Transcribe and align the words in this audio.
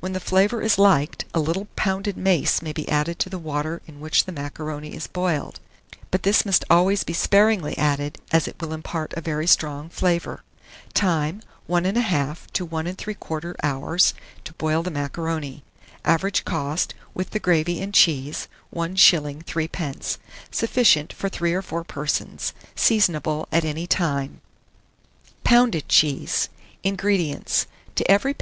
When 0.00 0.14
the 0.14 0.20
flavour 0.20 0.62
is 0.62 0.78
liked, 0.78 1.26
a 1.34 1.38
little 1.38 1.68
pounded 1.76 2.16
mace 2.16 2.62
may 2.62 2.72
be 2.72 2.88
added 2.88 3.18
to 3.18 3.28
the 3.28 3.38
water 3.38 3.82
in 3.86 4.00
which 4.00 4.24
the 4.24 4.32
macaroni 4.32 4.94
is 4.94 5.06
boiled; 5.06 5.60
but 6.10 6.22
this 6.22 6.46
must 6.46 6.64
always 6.70 7.04
be 7.04 7.12
sparingly 7.12 7.76
added, 7.76 8.16
as 8.32 8.48
it 8.48 8.56
will 8.58 8.72
impart 8.72 9.12
a 9.12 9.20
very 9.20 9.46
strong 9.46 9.90
flavour. 9.90 10.42
Time. 10.94 11.42
1 11.66 11.84
1/2 11.84 12.46
to 12.54 12.64
1 12.64 12.86
3/4 12.96 13.54
hour 13.62 13.98
to 13.98 14.52
boil 14.54 14.82
the 14.82 14.90
macaroni. 14.90 15.62
Average 16.06 16.46
cost, 16.46 16.94
with 17.12 17.32
the 17.32 17.38
gravy 17.38 17.78
and 17.82 17.92
cheese, 17.92 18.48
1s. 18.74 19.44
3d. 19.44 20.16
Sufficient 20.50 21.12
for 21.12 21.28
3 21.28 21.52
or 21.52 21.60
4 21.60 21.84
persons. 21.84 22.54
Seasonable 22.74 23.46
at 23.52 23.66
any 23.66 23.86
time. 23.86 24.40
POUNDED 25.44 25.86
CHEESE. 25.86 26.48
1648. 26.82 26.88
INGREDIENTS. 26.88 27.66
To 27.96 28.10
every 28.10 28.32
lb. 28.32 28.34